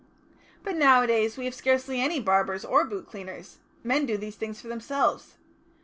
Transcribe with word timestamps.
But, 0.63 0.75
nowadays, 0.77 1.37
we 1.37 1.45
have 1.45 1.53
scarcely 1.53 2.01
any 2.01 2.19
barbers 2.19 2.65
or 2.65 2.83
boot 2.85 3.05
cleaners; 3.07 3.57
men 3.83 4.07
do 4.07 4.17
these 4.17 4.35
things 4.35 4.59
for 4.59 4.67
themselves. 4.67 5.35